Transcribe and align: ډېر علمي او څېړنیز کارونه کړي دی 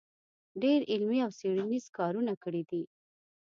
ډېر 0.61 0.79
علمي 0.91 1.19
او 1.25 1.31
څېړنیز 1.39 1.85
کارونه 1.97 2.33
کړي 2.43 2.63
دی 2.69 2.83